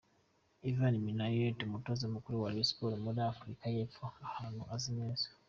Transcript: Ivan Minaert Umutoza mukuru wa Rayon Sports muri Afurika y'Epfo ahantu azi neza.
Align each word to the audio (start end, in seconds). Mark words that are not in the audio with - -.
Ivan 0.69 0.95
Minaert 1.05 1.57
Umutoza 1.63 2.05
mukuru 2.13 2.35
wa 2.43 2.49
Rayon 2.51 2.67
Sports 2.69 3.01
muri 3.05 3.19
Afurika 3.31 3.63
y'Epfo 3.75 4.05
ahantu 4.27 4.61
azi 4.75 4.91
neza. 4.99 5.25